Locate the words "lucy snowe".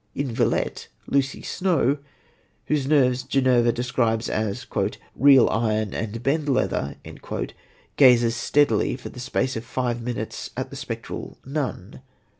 1.05-1.99